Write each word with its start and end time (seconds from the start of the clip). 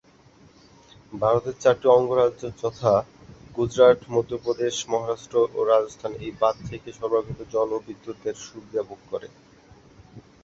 ভারতের 1.13 1.55
চারটি 1.59 1.87
অঙ্গরাজ্য 1.89 2.43
যথা 2.61 2.93
গুজরাট, 3.57 3.99
মধ্যপ্রদেশ, 4.09 4.75
মহারাষ্ট্র 4.89 5.35
এবং 5.45 5.63
রাজস্থান 5.65 6.11
এই 6.25 6.31
বাঁধ 6.41 6.57
থেকে 6.69 6.89
সরবরাহকৃত 6.91 7.39
জল 7.53 7.69
ও 7.71 7.85
বিদ্যুৎ-এর 7.87 8.37
সুবিধা 8.45 8.81
ভোগ 8.89 8.99
করে। 9.11 9.27